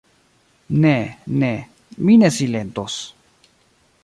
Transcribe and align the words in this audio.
Ne, 0.85 0.93
ne; 1.43 1.51
mi 2.07 2.17
ne 2.23 2.33
silentos. 2.39 3.01